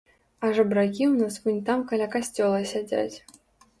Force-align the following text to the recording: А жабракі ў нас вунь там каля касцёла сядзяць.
А 0.47 0.49
жабракі 0.59 1.03
ў 1.07 1.11
нас 1.19 1.37
вунь 1.43 1.61
там 1.67 1.85
каля 1.91 2.07
касцёла 2.17 2.67
сядзяць. 2.75 3.15